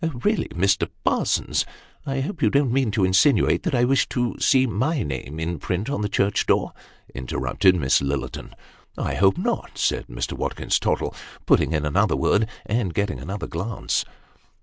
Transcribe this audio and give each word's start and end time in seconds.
"Really, 0.23 0.47
Mr. 0.47 0.89
Parsons, 1.03 1.63
I 2.07 2.21
hope 2.21 2.41
you 2.41 2.49
don't 2.49 2.73
mean 2.73 2.89
to 2.89 3.05
insinuate 3.05 3.61
that 3.61 3.75
I 3.75 3.83
wish 3.83 4.09
to 4.09 4.35
see 4.39 4.65
my 4.65 5.03
name 5.03 5.39
in 5.39 5.59
print, 5.59 5.91
on 5.91 6.01
the 6.01 6.09
church 6.09 6.47
door," 6.47 6.73
interrupted 7.13 7.75
Miss 7.75 8.01
Lillerton." 8.01 8.55
I 8.97 9.13
hope 9.13 9.37
not," 9.37 9.77
said 9.77 10.07
Mr. 10.07 10.33
Watkins 10.33 10.79
Tottle, 10.79 11.13
putting 11.45 11.71
in 11.73 11.85
another 11.85 12.15
word, 12.15 12.49
and 12.65 12.95
getting 12.95 13.19
another 13.19 13.45
glance. 13.45 14.03